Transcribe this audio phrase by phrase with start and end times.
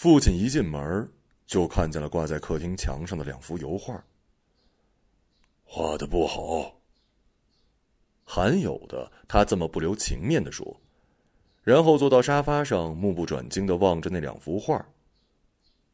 [0.00, 1.10] 父亲一进门，
[1.44, 4.00] 就看见了挂在客厅墙上的两幅油画。
[5.64, 6.78] 画的不好。
[8.22, 10.80] 罕有的，他这么不留情面的说，
[11.64, 14.86] 然后坐到沙发上，目不转睛的望着那两幅画。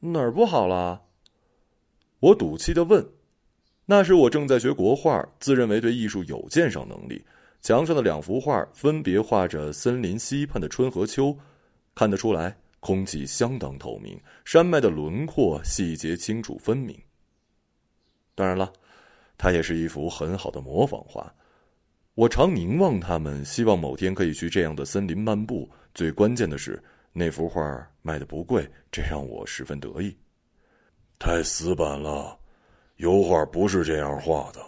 [0.01, 1.05] 哪儿不好了？
[2.21, 3.09] 我赌气的问。
[3.87, 7.25] 那时我正在学国画，自认为对艺术有鉴赏能力。
[7.63, 11.35] 墙上的两幅画分别画着森林西畔的春和秋，
[11.95, 12.55] 看得出来
[12.85, 16.95] 空气相当透明，山脉的轮廓细节清楚分明。
[18.35, 18.71] 当然了，
[19.39, 21.35] 它也是一幅很好的模仿画。
[22.15, 25.67] 我常凝望它们，希望某天可以去这样的森林漫步。
[25.95, 26.79] 最关键的是，
[27.11, 30.15] 那幅画卖的不贵，这让我十分得意。
[31.19, 32.39] 太死板了，
[32.97, 34.61] 油画不是这样画的。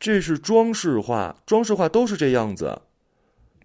[0.00, 2.80] 这是装饰画，装饰画都是这样子。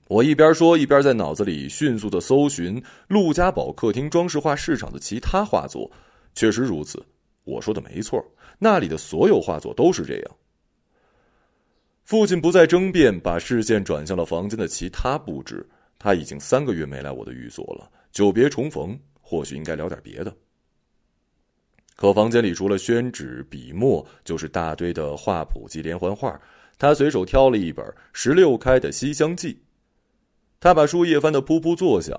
[0.08, 5.90] 我一边说，一边在脑子里迅速的搜寻陆家堡客厅装饰画市场的其他画作。
[6.36, 7.04] 确实如此，
[7.44, 8.24] 我说的没错，
[8.60, 10.32] 那里的所有画作都是这样。
[12.04, 15.66] 父亲不再争辩，把视线转向了房间的其他布置。
[15.98, 20.36] 他已经三个月没来我的寓所了，久别重逢，或许应该聊点别的。
[21.96, 26.38] 可房间里除了宣纸、笔墨，就是大堆的画谱及连环画。
[26.78, 29.54] 他随手挑了一本十六开的《西厢记》，
[30.64, 32.18] 他把书页翻得噗噗作响。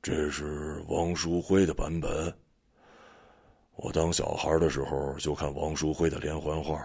[0.00, 2.32] 这是王淑辉的版本。
[3.76, 6.82] 我当小孩的时候就看王淑辉的连环画。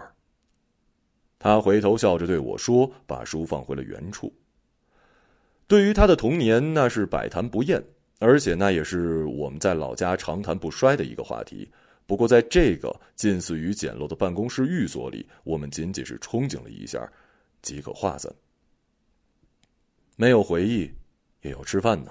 [1.38, 4.30] 他回头笑着对我说：“把书放回了原处。”
[5.66, 7.82] 对于他的童年，那是百谈不厌。
[8.18, 11.66] 而且那也是我们在老家长谈不衰的一个话题。
[12.04, 17.10] 不过，在这个近似于简陋的办公室寓所里，我们仅仅是憧憬了一下，
[17.62, 18.30] 即可化散。
[20.20, 20.90] 没有回忆，
[21.42, 22.10] 也要吃饭呢。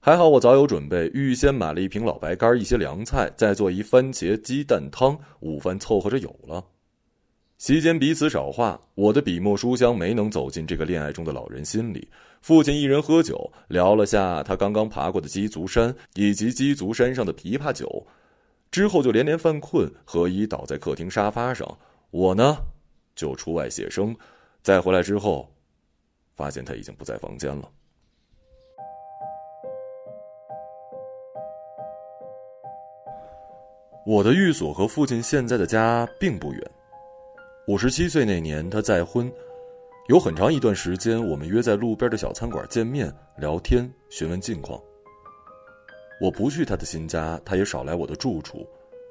[0.00, 6.64] 还好我早有准备，预先买了一瓶老白干，一些凉菜，再做一番茄鸡蛋汤，午饭凑合着有了。
[7.58, 12.08] 席间彼此少话，我的笔墨书香没能走进这个恋爱中的老人心里。
[12.40, 18.06] 父亲一人喝酒，聊了下他刚刚爬过的鸡足山以及鸡足山上的枇杷酒，
[18.70, 21.78] 之后就连连犯困，何以倒在客厅沙发上。
[22.10, 22.56] 我呢，
[23.14, 24.16] 就出外写生，
[24.62, 25.52] 再回来之后，
[26.40, 27.70] 发现他已经不在房间了。
[34.06, 36.70] 我的寓所和父亲现在的家并不远。
[37.66, 39.30] 五十七岁那年，他再婚，
[40.08, 44.80] 有很长一段时间，我们约在路边的小餐馆见面聊天，询问近况。
[46.22, 48.66] 我不去他的新家，他也少来我的住处。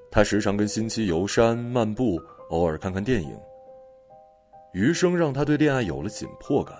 [0.10, 2.20] 他时常跟新妻游山漫步，
[2.50, 3.40] 偶尔看看电影。
[4.74, 6.76] 余生让他对恋爱有了紧迫感。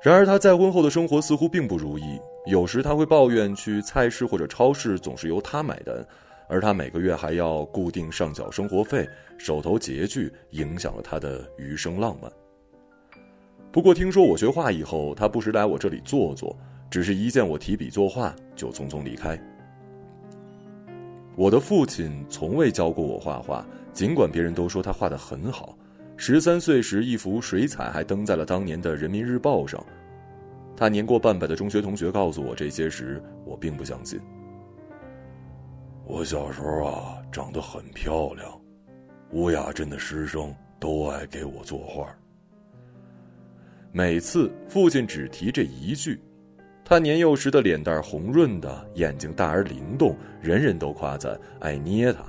[0.00, 6.06] 然而他再婚后的生活似乎并不如意，有时他会抱怨去菜市或者超市总是由他买单。
[6.50, 12.32] 而他每个月还要固定上缴生活费，手头拮据，影响了他的余生浪漫。
[13.70, 16.56] 不过听说我学画以后，他不时来我这里坐坐，
[16.90, 19.38] 只是一见我提笔作画，就匆匆离开。
[21.36, 25.76] 我的父亲从未教过我画画，尽管别人都说他画的很好。
[26.20, 29.82] 十三岁时，一幅水彩还登在了当年的《人民日报》上。
[30.76, 34.20] 他年过半百的中学同学告诉我这些时，我并不相信。
[36.04, 38.60] 我小时候啊，长得很漂亮，
[39.30, 42.12] 乌雅镇的师生都爱给我作画。
[43.92, 46.20] 每次父亲只提这一句，
[46.84, 52.24] 他年幼时的脸蛋红润的，眼睛大而灵动，人人都夸赞爱捏他，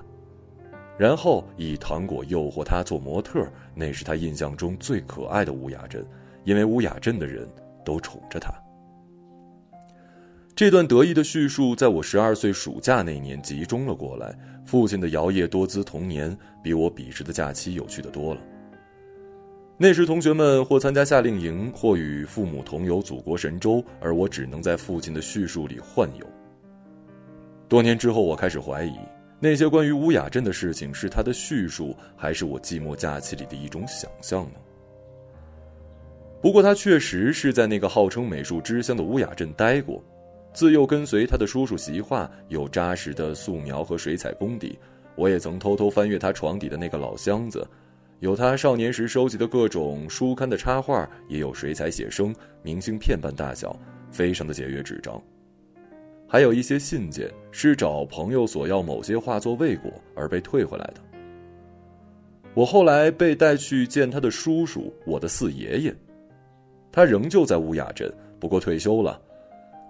[0.99, 3.47] 然后以糖果诱惑他做模特。
[3.73, 6.05] 那是他印象中最可爱的乌雅镇，
[6.43, 7.47] 因为乌雅镇的人
[7.85, 8.53] 都宠着他。
[10.53, 14.37] 这段得意的叙述，在我十二岁暑假那年集中了过来。
[14.65, 18.41] 父亲的摇曳多姿童年，比我彼时的假期有趣的多了。
[19.77, 26.25] 那时，同学们或参加夏令营，或与父母同游祖国神州，而我只能在父亲的叙述里幻游。
[27.69, 28.93] 多年之后，我开始怀疑，
[29.39, 34.59] 那些关于乌雅镇的事情是他的叙述，还是我寂寞假期里的一种想象呢？
[36.41, 40.03] 不过，他确实是在那个号称美术之乡的乌雅镇待过。
[40.53, 44.77] 自幼跟随他的叔叔习画，有扎实的素描和水彩功底。
[45.15, 47.65] 我也曾偷偷翻阅他床底的那个老箱子，
[48.19, 52.33] 有他少年时收集的各种书刊的插画，也有水彩写生，
[52.63, 53.77] 明信片般大小，
[54.11, 55.21] 非常的简约纸张。
[56.31, 61.01] 还有一些信件，是找朋友索要某些画作未果而被退回来的。
[62.53, 65.95] 我后来被带去见他的叔叔，我的四爷爷，
[66.91, 69.19] 他仍旧在乌雅镇，不过退休了。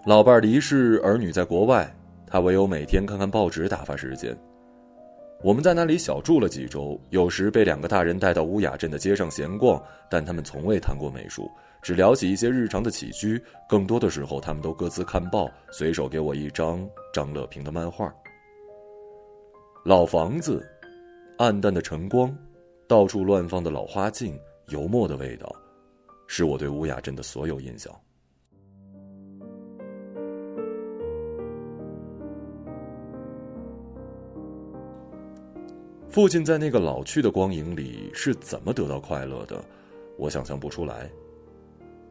[0.05, 1.93] 老伴儿离世，儿女在国外，
[2.25, 4.33] 他唯有每天看看报纸打发时间。
[5.43, 11.51] 我们在那里小住了几周，有时被两个大人带到乌雅镇的街上闲逛，但他们从未谈过美术，
[11.81, 13.41] 只聊起一些日常的起居。
[13.67, 18.13] 更多的时候，他们都各自看报，随手给我一张张乐平的漫画。
[19.85, 20.67] 老房子，
[21.37, 22.35] 暗淡的晨光，
[22.87, 24.37] 到处乱放的老花镜，
[24.67, 25.55] 油墨的味道，
[26.27, 27.93] 是我对乌雅镇的所有印象。
[36.09, 39.63] 父亲在那个老去的光影里是怎么得到快乐的？
[40.17, 41.09] 我想象不出来。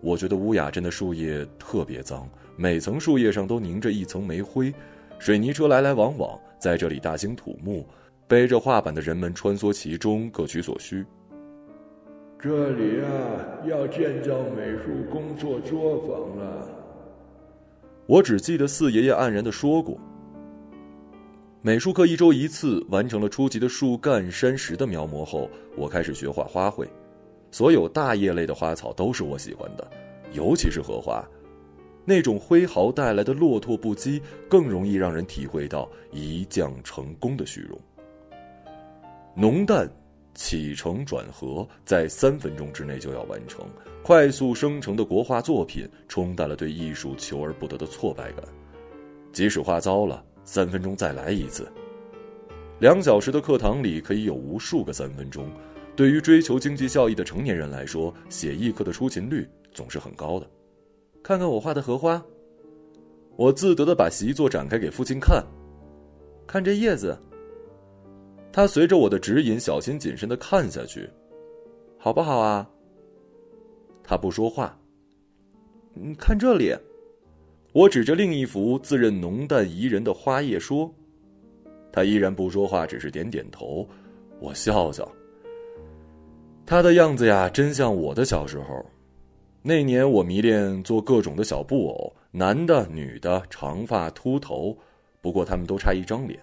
[0.01, 4.73] 我觉得乌雅镇的树叶特别脏，每层树叶上都凝着一层煤灰，
[5.19, 7.87] 水泥车来来往往，在这里大兴土木，
[8.27, 11.05] 背着画板的人们穿梭其中，各取所需。
[12.41, 13.09] 这里啊，
[13.67, 16.69] 要建造美术工作作坊了。
[18.07, 19.99] 我只记得四爷爷黯然的说过。
[21.61, 26.87] 美术课一周一次，完成了初级的树干、山石的描摹后，我开始学画花卉。
[27.51, 29.91] 所有大叶类的花草都是我喜欢的，
[30.33, 31.25] 尤其是荷花，
[32.05, 37.79] 那种挥毫带来的落拓不羁，更容易让人体会到一将成功的虚荣。
[39.35, 39.89] 浓淡
[40.35, 43.67] 起承转合在三分钟之内就要完成，
[44.03, 48.45] 快速生成的国画作品冲淡了对艺术求而不得的挫败感，
[49.33, 50.25] 即使画糟了。
[50.45, 51.71] 三分钟再来一次。
[52.81, 55.47] 两小时的课堂里可以有无数个三分钟，
[55.99, 60.49] 对于追求经济效益的成年人来说，写艺课的出勤率总是很高的。
[61.25, 62.25] 看看我画的荷花，
[63.35, 65.45] 我自得的把习作展开给父亲看。
[66.47, 67.19] 看这叶子。
[68.53, 71.11] 他随着我的指引，小心谨慎的看下去，
[71.99, 72.71] 好不好啊？
[74.05, 74.79] 他不说话。
[75.95, 76.73] 你，看这里。
[77.73, 80.89] 我指着另一幅自认浓淡宜人的花叶说
[81.93, 83.85] ：“他依然不说话，只是点点头。”
[84.39, 85.11] 我笑笑。
[86.69, 88.85] 他的样子呀，真像我的小时候。
[89.63, 94.77] 那年我迷恋做各种的小布偶，男的、女的，长发、秃头，
[95.23, 96.39] 不过他们都差一张脸。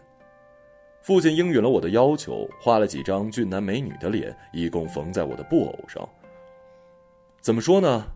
[1.03, 6.09] 父亲应允了我的要求，画了几张俊男美女的脸，一共缝在我的布偶上。
[7.39, 8.07] 怎么说呢？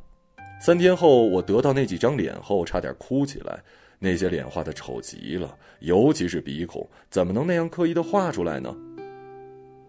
[0.59, 3.59] 三天后，我得到那几张脸后，差点哭起来。
[3.99, 8.75] 那些脸画的丑极了，尤其是鼻孔，怎么能那样刻意的画出来呢？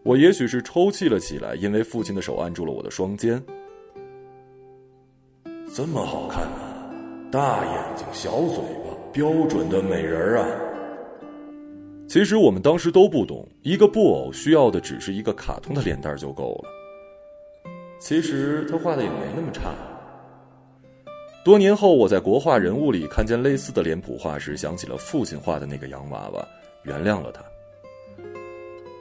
[0.02, 3.42] 我也许是抽泣了起来，因为父亲的手按住了我的双肩。
[5.74, 6.90] 这么好看啊，
[7.30, 10.46] 大眼睛，小嘴巴，标准的美人啊！
[12.08, 16.68] 其实我们当时都不懂，一个布偶需要的只是一个卡通的脸蛋就够了。
[18.00, 19.74] 其实他画的也没那么差。
[21.44, 26.48] 多年后，我在国画人物里看见类似的脸谱画时，想起了父亲画的那个洋娃娃，
[26.82, 27.42] 原谅了他。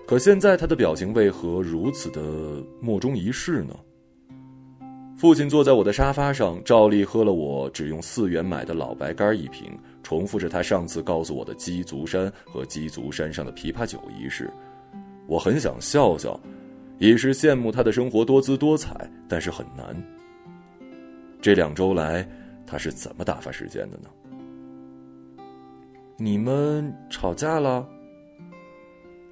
[0.10, 2.20] 可现在他的表情为何如此的
[2.82, 3.76] 莫衷一是呢？
[5.16, 9.72] 父亲坐在我的沙发上，照例喝了我只用四元买的老白干一瓶，
[10.02, 14.52] 重复着他上次告诉我的鸡足山和鸡足山上的枇杷酒仪式。
[15.28, 16.40] 我很想笑笑，
[16.98, 19.96] 已是羡慕他的生活多姿多彩，但是很难。
[21.40, 22.28] 这两周来，
[22.66, 24.10] 他是怎么打发时间的呢？
[26.18, 27.88] 你们吵架了？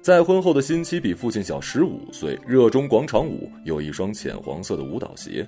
[0.08, 5.46] 再婚后的新妻比父亲小十五岁，热衷广场舞，有一双浅黄色的舞蹈鞋。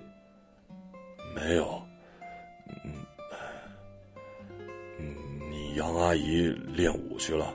[1.35, 1.81] 没有，
[2.85, 2.93] 嗯，
[4.99, 5.15] 嗯，
[5.51, 7.55] 你杨阿姨练舞去了。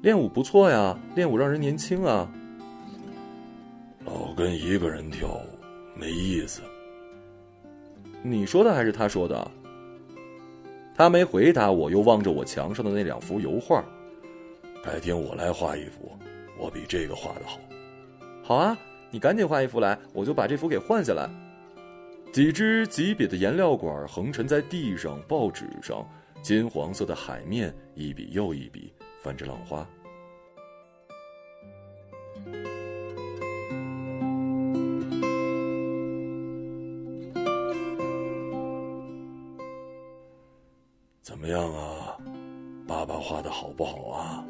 [0.00, 2.30] 练舞不错呀，练舞让人年轻啊。
[4.04, 5.42] 老跟一个人跳舞
[5.96, 6.60] 没意思。
[8.22, 9.50] 你说的还是他说的？
[10.94, 13.84] 他没回答，我又望着我墙上的那两幅油画。
[14.82, 16.10] 改天我来画一幅，
[16.58, 17.58] 我比这个画的好。
[18.42, 18.76] 好啊，
[19.10, 21.28] 你赶紧画一幅来，我就把这幅给换下来。
[22.32, 26.08] 几支几笔的颜料管横陈在地上，报纸上，
[26.42, 29.86] 金黄色的海面一笔又一笔泛着浪花。
[41.20, 42.16] 怎么样啊，
[42.86, 44.44] 爸爸画的好不好啊？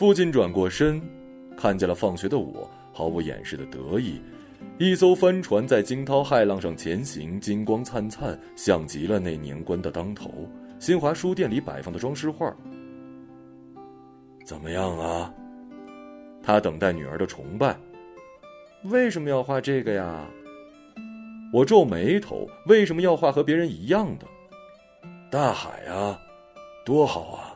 [0.00, 0.98] 父亲转过身，
[1.54, 4.18] 看见了放学的我，毫不掩饰的得意。
[4.78, 10.48] 一艘帆船在惊涛骇浪上前行，金光灿灿，像极了那年关的当头。
[10.78, 12.50] 新华书店里摆放的装饰画，
[14.46, 15.30] 怎么样啊？
[16.42, 17.78] 他等待女儿的崇拜。
[18.84, 20.26] 为什么要画这个呀？
[21.52, 24.26] 我皱眉头，为什么要画和别人一样的？
[25.30, 26.18] 大海啊，
[26.86, 27.49] 多好啊！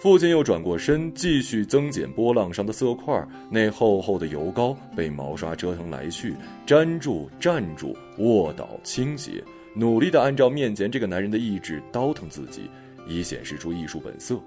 [0.00, 3.22] 父亲又转过身，继续增减波浪上的色块。
[3.50, 6.34] 那厚厚的油膏被毛刷折腾来去，
[6.66, 12.70] 粘住、站住、卧倒、倾斜，努力的按照面前这个男人的意志倒腾自己，
[13.06, 14.40] 以显示出艺术本色。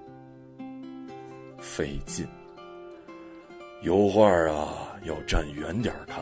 [1.58, 2.26] 费劲。
[3.82, 6.16] 油画啊，要站远点看。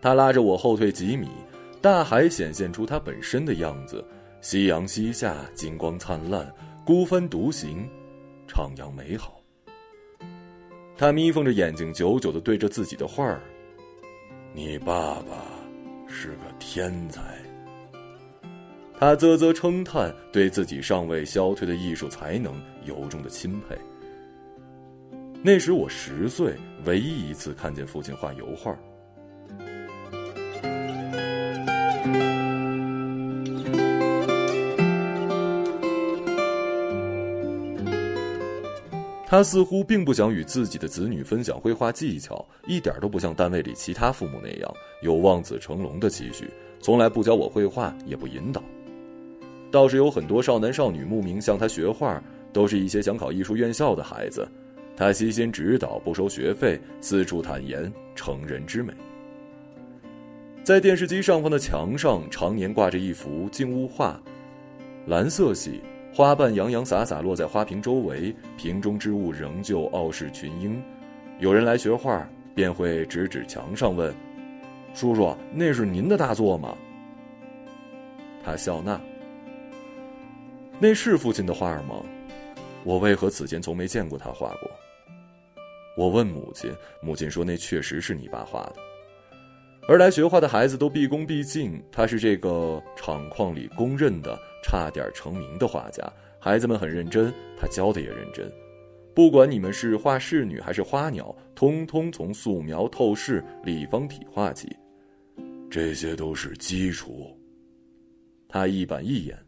[0.00, 1.28] 他拉着我后退几米，
[1.82, 4.02] 大海显现出它本身的样子，
[4.40, 6.50] 夕阳西下，金光灿烂。
[6.84, 7.88] 孤帆独行，
[8.46, 9.40] 徜徉美好。
[10.98, 13.40] 他眯缝着眼睛，久久的对着自己的画儿。
[14.52, 15.46] 你爸爸
[16.06, 17.22] 是个天才。
[19.00, 23.74] 他啧啧称叹，对自己尚未消退的艺术才能由衷的钦佩。
[25.42, 28.78] 那时我十岁，唯一一次看见父亲画油画。
[39.34, 46.48] 他似乎并不想与自己的子女分享绘画技巧，一点都不像单位里其他父母那样有望子成龙的期许，
[46.80, 48.62] 从来不教我绘画，也不引导。
[49.72, 52.22] 倒是有很多少男少女慕名向他学画，
[52.52, 54.46] 都是一些想考艺术院校的孩子。
[54.96, 58.94] 他悉心指导，不收学费，四处坦言成人之美。
[60.62, 64.22] 在电视机上方的墙上，常年挂着一幅静物画，
[65.08, 65.80] 蓝色系。
[66.14, 70.80] 花瓣洋洋洒洒落在花瓶周围，瓶中之物仍旧傲视群英。
[71.40, 74.14] 有人来学画，便会指指墙上问
[74.94, 76.76] ：“叔叔，那是您的大作吗？”
[78.44, 79.00] 他笑纳
[80.78, 81.96] ：“那是父亲的画吗？
[82.84, 84.70] 我为何此前从没见过他画过？”
[85.98, 88.76] 我问母亲，母亲说：“那确实是你爸画的。”
[89.88, 96.02] 而来学画的孩子都毕恭毕敬，他是这个厂矿里公认的差点成名的画家。
[96.40, 98.50] 孩子们很认真，他教的也认真。
[99.14, 104.74] 不管你们是画仕女还是花鸟，通通从素描、透视、立方体画起，
[105.70, 107.38] 这些都是基础。
[108.48, 109.38] 他一板一眼。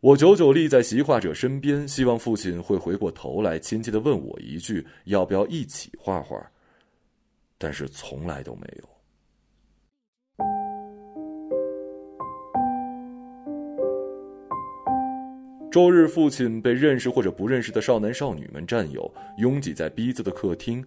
[0.00, 6.40] 我久久立在习画者身边，希望父亲会回过头来，亲切的问我一句：要不要一起画画？
[7.58, 8.88] 但是从来都没有。
[15.70, 20.82] 周日，父亲被认识或者不认识的少男少女们占有，拥挤在逼仄的客厅。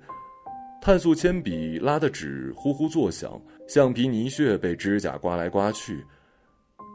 [0.81, 6.03] 碳素铅笔拉的纸呼呼作响，橡皮泥屑被指甲刮来刮去。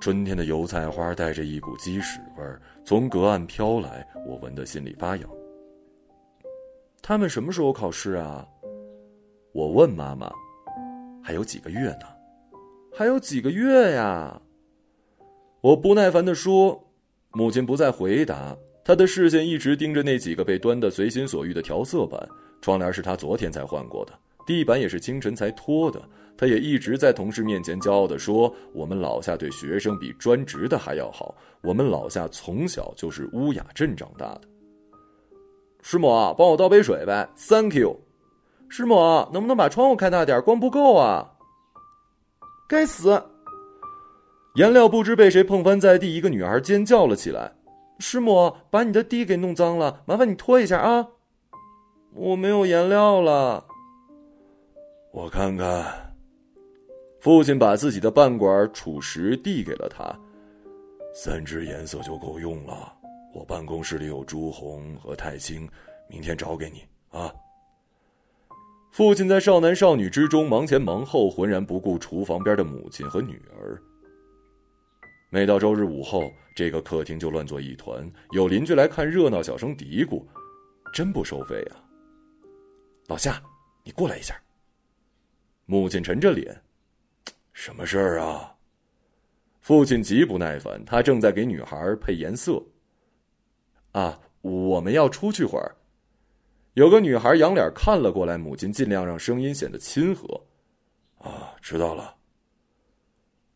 [0.01, 5.31] 春天的油菜花带着一股鸡屎味儿从隔岸飘来，我闻得心里发痒。
[7.01, 8.45] 他们什么时候考试啊？
[9.53, 10.29] 我问妈妈
[11.23, 12.07] ：“还有几个月呢？
[12.93, 14.43] 还有几个月呀？”
[15.63, 16.83] 我不耐烦地说。
[17.37, 22.27] 母亲不再回答，她的视线一直盯着那几个被端得随心所欲的调色板。
[22.63, 24.15] 窗帘是她昨天才换过的，
[24.47, 26.01] 地板也是清晨才拖的。
[26.35, 31.35] 她也一直在同事面前骄傲地说：“我们老夏对学生比专职的还要好。
[31.61, 34.41] 我们老夏从小就是乌雅镇长大的。”
[35.85, 38.01] 师母，帮我倒杯水呗，Thank you。
[38.71, 40.41] 师母，能不能把窗户开大点？
[40.41, 41.31] 光不够啊！
[42.67, 43.23] 该死！
[44.57, 47.53] 颜料不知被谁碰翻在地，一个女孩尖叫了起来
[48.01, 51.07] ：“师母，把你的地给弄脏了，麻烦你拖一下啊！”
[52.17, 53.67] 我没有颜料了。
[55.13, 56.15] 我看看。
[57.21, 60.17] 父亲把自己的半管储石递给了他，
[61.13, 62.91] 三支颜色就够用了。
[63.35, 65.69] 我办公室里有朱红和钛青，
[66.09, 67.31] 明天找给你啊。
[68.91, 73.79] 父亲在少男少女之中忙前忙后，浑然不顾厨房边的母亲和女儿。
[75.29, 80.25] 每到周日午后，这个客厅就乱作一团，有邻居来看热闹，小声嘀咕
[80.95, 81.83] ：“真不收费啊！”
[83.09, 83.43] 老夏，
[83.83, 84.41] 你过来一下。
[85.65, 86.63] 母亲沉着脸
[87.53, 88.55] ：“什么事儿啊？”
[89.61, 92.63] 父亲极不耐烦，他正在给女孩配颜色。
[93.91, 95.75] 啊，我们要出去会儿。
[96.75, 100.41] 有个女孩仰脸看了过来，母亲尽量让声音显得亲和。
[101.19, 102.16] 啊，知道了。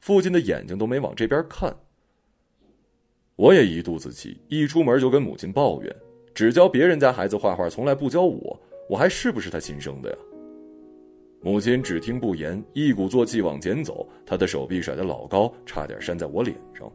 [0.00, 1.74] 父亲的眼睛都没往这边看。
[3.36, 5.96] 我也一肚子气，一出门就跟母亲抱怨，
[6.34, 10.16] 只教别人家孩子画画，从来不教我，我还是不是他亲生的呀？
[11.42, 16.90] 母亲只听不言，一鼓作气往前走，她的手臂甩得老高，差点扇在我脸上。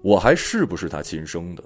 [0.00, 1.62] 我还是不是他亲生的？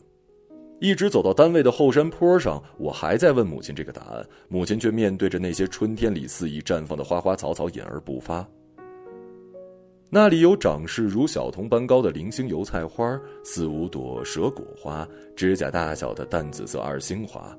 [0.80, 8.48] 一直走到单位的后山坡上，我还在问母亲这个答案，母亲却面对着那些春天里肆意绽放的花花草草，隐而不发。
[10.12, 17.56] 那里有长势如小童般高的零星油菜花，四五朵蛇果花，指甲大小的淡紫色二星花。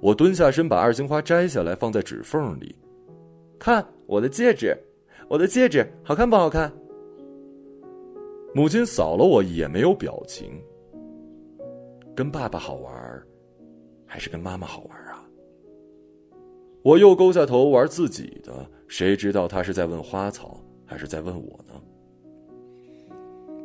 [0.00, 2.74] 我蹲下身，把二星花摘下来，放在指缝里。
[3.58, 4.74] 看我的戒指，
[5.28, 6.72] 我的戒指好看不好看？
[8.54, 10.50] 母亲扫了我一眼，没有表情。
[12.16, 13.22] 跟爸爸好玩，
[14.06, 15.22] 还是跟妈妈好玩啊？
[16.82, 21.80] 我又勾下头玩自己的，谁知道他是在问花草，还是在问我呢？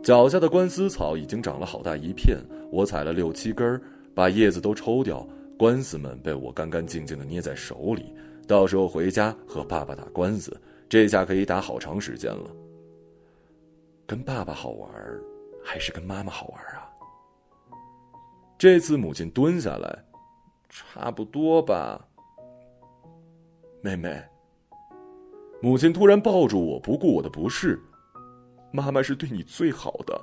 [0.07, 2.37] 脚下的官司草已经长了好大一片，
[2.71, 3.77] 我采了六七根，
[4.15, 5.27] 把叶子都抽掉，
[5.59, 8.15] 官司们被我干干净净的捏在手里。
[8.47, 12.49] 到时候回家和爸爸打官司，这下可以打好长时间了。
[14.05, 14.89] 跟爸爸好玩，
[15.61, 16.87] 还是跟妈妈好玩啊？
[18.57, 20.05] 这次母亲蹲下来，
[20.69, 22.07] 差不多吧。
[23.81, 24.23] 妹妹，
[25.61, 27.77] 母亲突然抱住我，不顾我的不适。
[28.71, 30.21] 妈妈是对你最好的。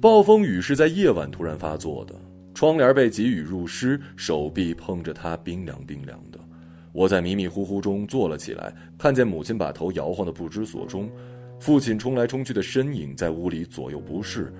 [0.00, 2.14] 暴风雨是在夜晚突然发作的，
[2.52, 6.38] 窗帘被急雨入湿，手臂碰着它冰凉冰凉的。
[6.92, 11.10] 我在迷迷糊糊中坐了起来，看见母亲把头摇晃的不知所终，
[11.64, 14.52] 父亲冲来冲去的身影在屋里左右不适。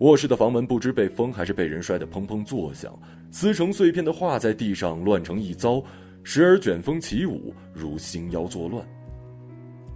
[0.00, 2.92] 卧室的房门不知被风还是被人摔得砰砰作响，
[3.30, 5.82] 撕成碎片的画在地上乱成一糟，
[6.22, 8.86] 时而卷风起舞，如星妖作乱。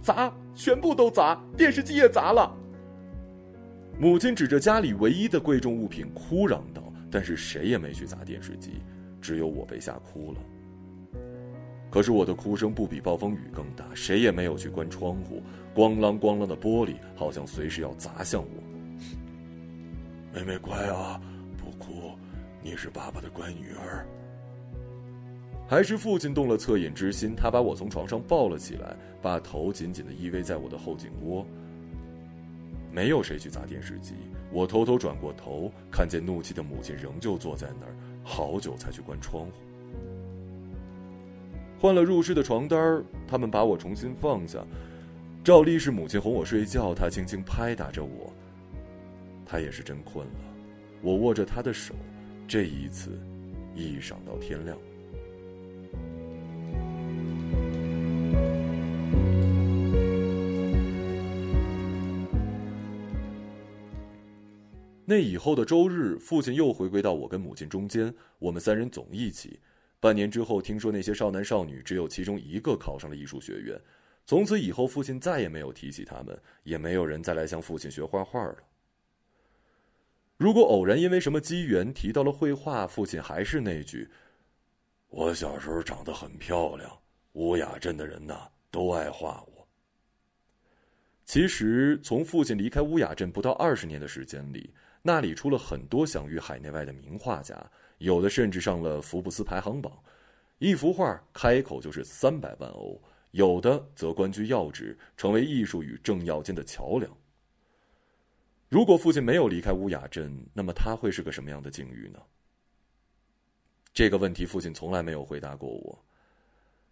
[0.01, 2.51] 砸，全部都砸，电视机也砸了。
[3.99, 6.81] 母亲指着家里唯一的贵重物品哭嚷道
[7.11, 8.81] ：“但是谁也没去砸电视机，
[9.21, 10.39] 只有我被吓哭了。
[11.91, 15.43] 可是我的哭声不比暴风雨更大，谁也没有去关窗户，
[15.75, 18.63] 咣啷咣啷的玻璃好像随时要砸向我。
[20.33, 21.21] 妹妹乖啊，
[21.57, 22.13] 不哭，
[22.63, 24.07] 你是爸爸的乖女儿。
[25.67, 31.45] 还是父亲动了恻隐之心，他把我从床上抱了起来，把头紧紧的依偎在我的后颈窝。”
[32.89, 34.15] 没有谁去砸电视机，
[34.51, 39.51] 我偷偷转过头，看见怒气的母亲仍旧坐在那儿，好久才去关窗户。
[41.81, 44.63] 换了入室的床单他们把我重新放下。
[45.43, 48.31] 照例是母亲哄我睡觉，她轻轻拍打着我。
[49.43, 50.33] 她也是真困了，
[51.01, 51.95] 我握着她的手，
[52.47, 53.19] 这一次，
[53.73, 54.77] 一晌到天亮。
[65.03, 69.59] 那以后的周日，父亲又回归到我跟母亲中间，我们三人总一起。
[70.01, 73.79] 半年之后，听说那些少男少女只有其中一个考上了艺术学院，
[74.25, 78.57] 从此以后，父亲再也没有提起他们，也没有人再来向父亲学画画了。
[80.37, 84.09] 如果偶然因为什么机缘提到了绘画，父亲还是那句
[85.09, 86.99] ：“我小时候长得很漂亮，
[87.33, 89.67] 乌雅镇的人呐都爱画我。”
[91.25, 94.73] 其实，从父亲离开乌雅镇不到二十年的时间里。
[95.03, 97.55] 那里出了很多享誉海内外的名画家，
[98.01, 99.91] 有的甚至上了福布斯排行榜，
[100.57, 102.99] 一幅画开口就是三百万欧，
[103.31, 107.15] 有的则官居要职，成为艺术与政要间的桥梁。
[108.69, 112.19] 如果父亲没有离开乌雅镇，那么他会是个什么样的境遇呢？
[113.93, 116.05] 这个问题，父亲从来没有回答过我。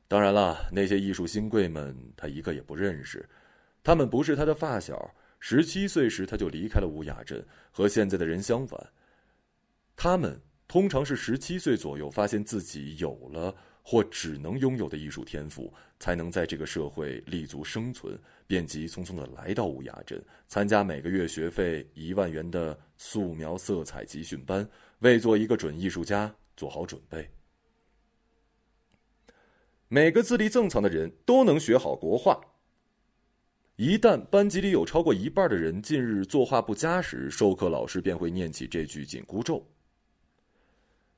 [0.08, 3.28] 当然了，那些艺术新贵们，他一个也不认识，
[3.84, 5.10] 他们不是他的发小。
[5.39, 8.80] 十七岁时，他就离开了乌雅镇，和现在的人相反。
[9.95, 27.27] 他们通常是十七岁左右，发现自己有了或只能拥有的艺术天赋，才能在这个社会立足生存，便急匆匆的来到乌雅镇，参加每个月学费一万元的素描色彩集训班，为做一个准艺术家做好准备。
[29.88, 32.39] 每个自立正常的人都能学好国画。
[33.75, 39.65] 一旦班级里有超过一半的人近日作画不佳时，授课老师便会念起这句紧箍咒。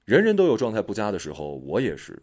[0.05, 2.21] 人人都有状态不佳的时候，我也是。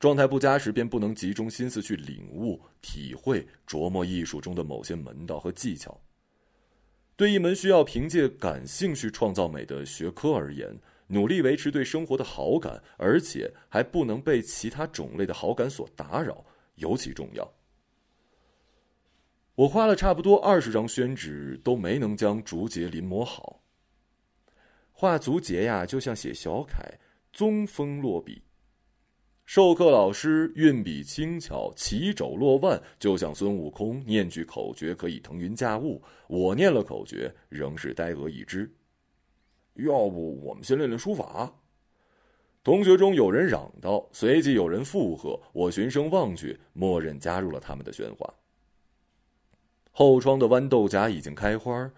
[0.00, 5.98] 状态不佳时，便不能集中心思去领悟、体会、琢磨艺术中的某些门道和技巧。
[7.16, 17.48] 对一门需要凭借感兴趣创造美的学科而言，努力维持对生活的好感，而且还不能被其他种类的好感所打扰，尤其重要。
[19.54, 23.62] 我花了差不多二十张宣纸，都没能将竹节临摹好。
[24.96, 26.98] 画竹节呀，就像写小楷，
[27.32, 28.40] 宗风落笔。
[29.44, 36.00] 授课老师运笔轻巧，起肘落腕，就像孙悟空念句口诀可以腾云驾雾。
[36.28, 38.72] 我念了口诀，仍是呆鹅一只。
[39.74, 41.52] 要不我们先练练书法？
[42.62, 45.38] 同学中有人嚷道，随即有人附和。
[45.52, 48.32] 我循声望去，默认加入了他们的喧哗。
[49.90, 51.92] 后窗的豌豆荚已经开花，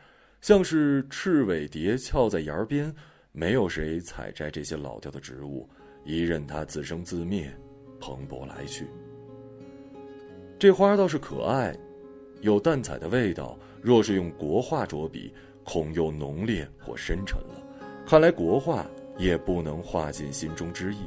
[0.47, 2.95] 像是赤尾蝶翘在檐边。
[3.33, 5.69] 没有谁采摘这些老掉的植物。
[6.05, 7.53] 一任它自生自灭，
[7.99, 8.87] 蓬勃来去。
[10.57, 11.77] 这花倒是可爱，
[12.43, 13.59] 有淡彩的味道。
[13.83, 17.61] 若是用国画着笔，恐又浓烈或深沉了。
[18.07, 18.87] 看来国画
[19.19, 20.99] 也不能画尽心中之意。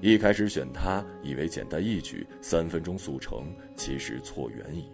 [0.00, 4.88] 一开始选它，以为简单易举，三分钟速成，其实错远矣。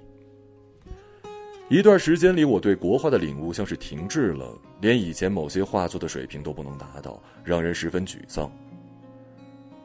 [1.70, 4.46] 一段时间里，我对国画的领悟像是停滞了，
[4.82, 8.52] 连以前某些画作的水平都不能达到，让人十分沮丧。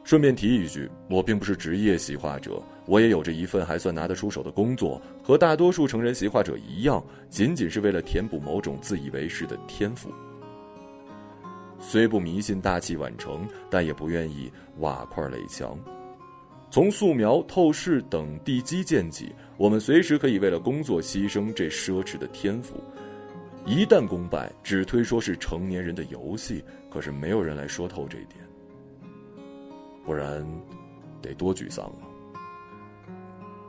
[0.04, 10.10] 顺便提一句，我并不是职业习画者，我也有着一份还算拿得出手的工作，和大多数成人习画者一样，仅仅是为了填补某种自以为是的天赋。
[11.78, 15.78] 虽不迷信大器晚成，但也不愿意瓦块垒墙。
[16.70, 22.76] 从素描、透视等地基建起，我们随时可以为了工作牺牲这奢侈的天赋。
[23.66, 28.36] 一旦功败，只推说是成年人的游戏，可是没有人来说透这一点。
[30.04, 30.46] 不然，
[31.20, 32.06] 得多沮丧啊！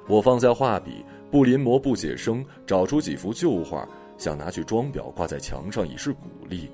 [0.08, 3.88] 我放下画笔，不临摹，不写生，找出几幅旧画，
[4.18, 6.70] 想拿去装裱，挂在墙上以示鼓励。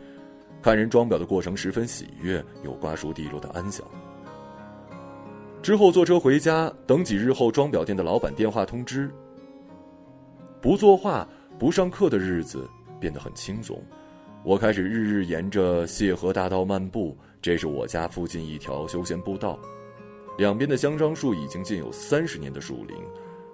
[0.62, 3.86] 看人装裱的过程十分喜悦，有瓜熟蒂落的安详。
[5.62, 9.12] 之后坐车回家，等几日后，装裱店的老板电话通知：
[10.62, 11.28] 不作画、
[11.60, 13.82] 不上课的日子变得很轻松。
[14.44, 17.18] 我开始日日沿着谢河大道漫步。
[17.42, 19.60] 这是我家附近一条休闲步道，
[20.38, 22.98] 两边的香樟树已经近有三十年的树龄，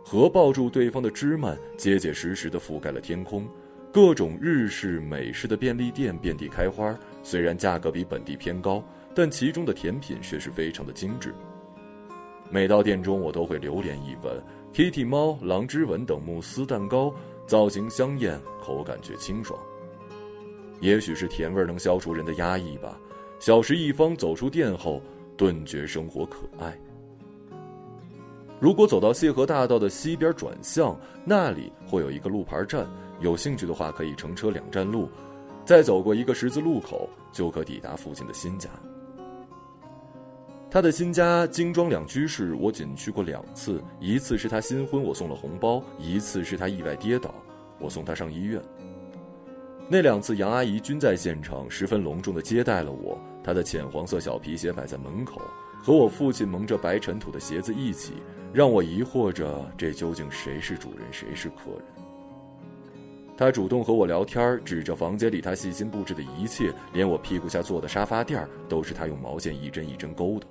[0.04, 3.48] 合抱住对方的枝蔓，结结实实地覆盖了天空。
[3.92, 11.34] 各种日式、美式的便利店遍地开花，虽然价格比本地偏高，但其中的甜品却是非常的精致。
[12.50, 14.42] 每到店中，我都会留连一闻
[14.74, 17.14] ：Kitty 猫、狼之吻等慕斯蛋糕，
[17.48, 19.60] 造型香艳，口感却清爽。
[20.80, 23.00] 也许是甜味能消除人的压抑吧。
[23.40, 25.02] 小食一方走出店后，
[25.36, 26.78] 顿觉生活可爱。
[28.60, 32.88] 如果走到谢河大道的西边转向，那里会有一个路牌站，
[33.20, 35.10] 有兴趣的话可以乘车两站路，
[35.66, 38.70] 再走过一个十字路口，就可抵达父亲的新家。
[40.74, 47.32] 他的新家精装两居室，我仅去过两次，一次是他新婚，我送了红包；一次是他意外跌倒，
[47.78, 48.60] 我送他上医院。
[49.88, 53.16] 那两次，杨阿姨均在现场，十分隆重的接待了我。
[53.44, 55.40] 她的浅黄色小皮鞋摆在门口，
[55.84, 58.14] 和我父亲蒙着白尘土的鞋子一起，
[58.52, 61.86] 让我疑惑着这究竟谁是主人，谁是客人。
[63.38, 70.48] 他主动和我聊天，指着房间里他细心布置的一切，连我屁股下坐的沙发垫都是他用毛线一针一针勾的。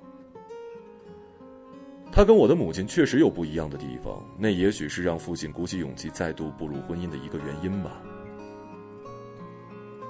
[2.15, 7.99] 他跟我的母亲确实有不一样的地方，那也许是让父亲鼓起勇气再度步入婚姻的一个原因吧。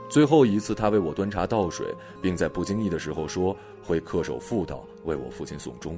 [0.09, 1.87] 最后一次，他为我端茶倒水，
[2.21, 5.97] 并在不经意的时候说会恪守妇道，为我父亲送终。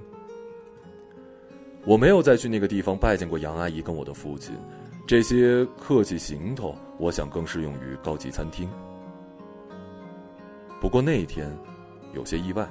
[1.83, 4.55] 我没有再去那个地方拜见过杨阿姨跟我的父亲，
[5.07, 8.69] 这些客气行头，我想更适用于高级餐厅。
[10.79, 11.51] 不过那一天，
[12.13, 12.69] 有些意外。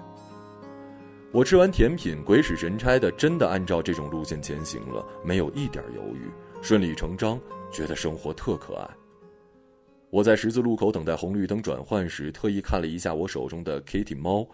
[1.35, 6.31] 我吃完甜品，鬼使神差的真的按照这种路线前行了，没有一点犹豫，
[6.62, 7.40] 顺理成章，
[7.73, 8.88] 觉得生活特可爱。
[10.11, 14.49] 我在十字路口等待红绿灯转换时，特意看了一下我手中的 Kitty 猫，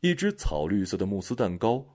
[0.00, 1.86] 一只草绿色的慕斯蛋糕。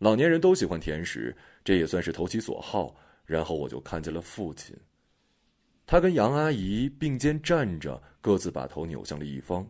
[0.00, 2.94] 老年人都喜欢甜食，这也算是投其所好。
[3.24, 4.76] 然后我就看见了父亲，
[5.86, 9.66] 他跟杨阿姨并肩站着，各自把头扭向了一方。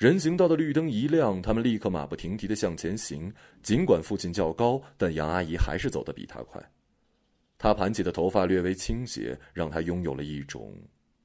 [0.00, 3.30] 人行道的绿灯一亮，他们立刻马不停蹄的向前行。
[3.62, 6.58] 尽管父亲较高，但杨阿姨还是走得比他快。
[7.58, 10.74] 他盘起的头发略微倾斜，让他拥有了一种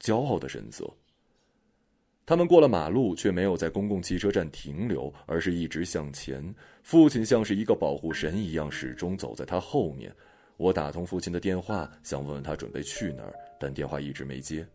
[0.01, 0.93] 骄傲的神色。
[2.25, 6.43] 他们过了马路，却没有在公共汽车站停留，而是一直向前。
[6.83, 10.13] 父亲像是一个保护神一样，始终走在他后面。
[10.57, 14.67] 我打通父亲的电话，想问问他准备去哪儿，但电话一直没接。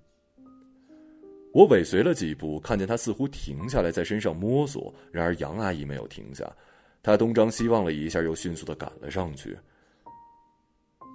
[1.53, 4.95] 我尾随了几步，看见他似乎停下来，在身上摸索。
[5.11, 6.51] 然而杨阿姨没有停下，
[7.03, 9.59] 她东张西望了一下，又迅速的赶了上去。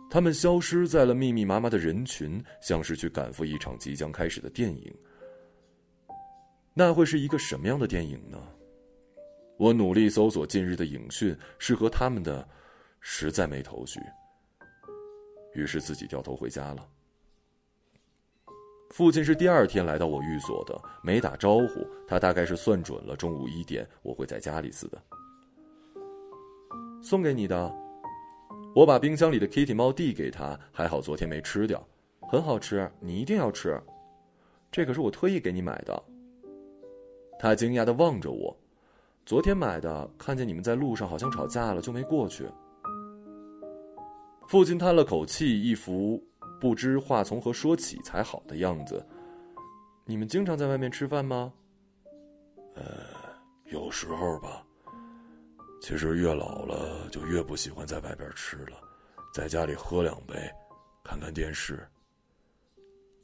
[0.10, 4.94] 他们消失在了密密麻麻的人群，像是去赶赴一场即将开始的电影。
[6.74, 8.38] 那会是一个什么样的电影呢？
[9.58, 12.46] 我努力搜索近日的影讯，是和他们的，
[13.00, 14.02] 实在没头绪。
[15.54, 16.86] 于是自己掉头回家了。
[18.92, 25.02] 父亲是第二天来到我寓所的，没打招呼，他大概是算准了中午一点我会在家里似的。
[27.02, 27.72] 送给你的，
[28.74, 31.86] 我把冰箱里的 Kitty 猫递给他，还好昨天没吃掉，
[32.22, 33.80] 很好吃，你一定要吃。
[34.72, 36.04] 这可是我特意给你买的。
[37.38, 38.56] 他惊讶的望着我。
[39.26, 42.46] 昨天买的，看见你们在路上好像吵架了，就没过去。
[44.48, 46.24] 父亲叹了口气，一副
[46.66, 49.06] 不知话从何说起才好的样子。
[50.04, 51.54] 你们经常在外面吃饭吗？
[52.74, 52.84] 呃，
[53.66, 54.66] 有时候吧。
[55.80, 58.80] 其实越老了，就越不喜欢在外边吃了，
[59.32, 60.34] 在家里喝两杯，
[61.04, 61.88] 看看电视。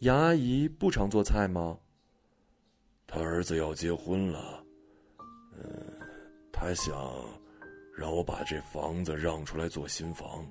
[0.01, 1.79] 杨阿姨不常做菜吗？
[3.07, 4.63] 她儿子要结婚了。
[5.57, 5.99] 嗯，
[6.53, 6.95] 她想
[7.97, 10.45] 让我把这房子让出来做新房。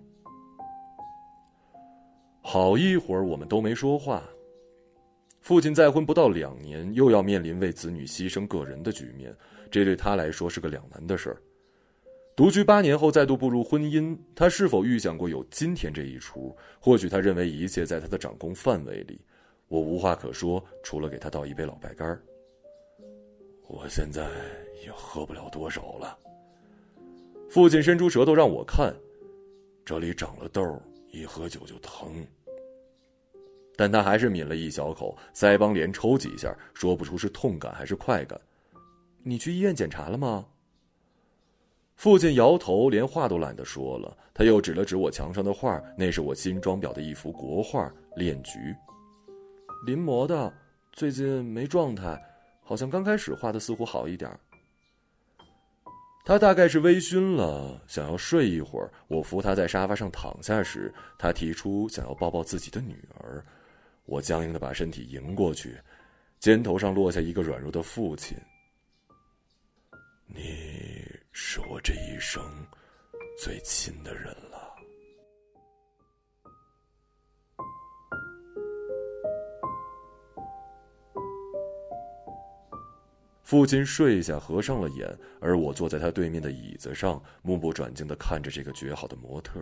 [2.41, 4.23] 好一会儿，我们都没说话。
[5.41, 9.35] 父亲再婚不到两年，又要面临为子女牺牲个人的局面，
[9.71, 11.43] 这对他来说是个两难的事儿。
[12.37, 16.57] 独居八年后再度步入婚姻，他是否预想过有今天这一出？
[16.79, 19.21] 或许他认为一切在他的掌控范围里。
[19.69, 22.23] 我无话可说，除了给他倒一杯老白干儿。
[23.67, 24.29] 我现在。
[24.83, 26.19] 也喝不了多少了。
[27.51, 28.95] 父亲伸出舌头让我看，
[29.85, 32.27] 这里长了痘，一喝酒就疼。
[33.77, 38.39] 但他还是抿了一小口，腮帮连抽几下，说不出是痛感还是快感。
[39.23, 40.47] 你去医院检查了吗？
[41.97, 44.17] 父亲摇头，连话都懒得说了。
[44.33, 48.59] 他又指了指我墙上的画，那是我新装裱的一幅国画《炼菊》，
[49.87, 50.53] 临摹的，
[50.93, 52.19] 最近没状态，
[52.63, 54.31] 好像刚开始画的似乎好一点。
[56.31, 58.89] 他大概是微醺了，想要睡一会儿。
[59.09, 63.45] 我扶他在沙发上躺下时，他提出想要抱抱自己的女儿。
[64.05, 65.77] 我僵硬的把身体迎过去，
[66.39, 68.39] 肩头上落下一个软弱的父亲。
[70.25, 72.41] 你是我这一生
[73.37, 74.60] 最亲的人了。
[83.51, 89.61] 父亲睡下，合上了眼，而我坐在他对面的椅子上，目不转睛地看着这个绝好的模特。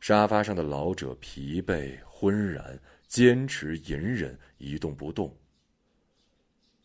[0.00, 5.32] 沙发上的老者疲惫、昏然，坚持、隐忍，一动不动。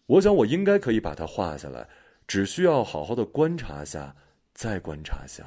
[0.05, 1.89] 我想，我应该可以把他画下来，
[2.27, 4.15] 只需要好好的观察下，
[4.53, 5.43] 再观察下。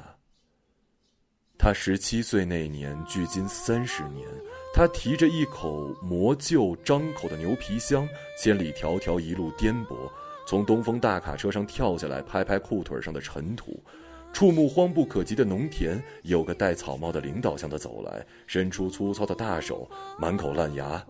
[1.57, 4.27] 他十七岁那年，距今三十年。
[4.73, 9.95] 他提着一口磨旧张口的牛皮箱，千里迢迢一路颠簸，
[10.47, 13.79] 从东风大卡车上跳下来，拍拍裤腿上的尘土，
[14.33, 16.03] 触目荒不可及的农田。
[16.23, 21.05] 有个戴草帽的领导向他走来，伸出粗糙的大手，满口烂牙。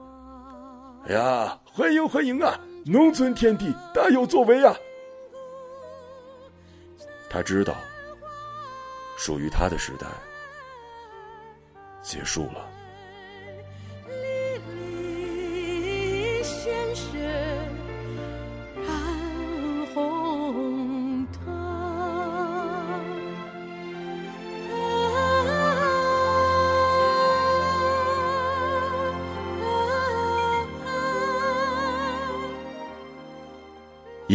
[1.07, 2.59] 哎呀，欢迎欢迎啊！
[2.85, 4.75] 农村天地大有作为啊！
[7.29, 7.75] 他知道，
[9.17, 10.05] 属于他的时代
[12.01, 12.69] 结束了。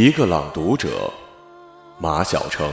[0.00, 1.12] 一个朗读者，
[1.98, 2.72] 马晓成。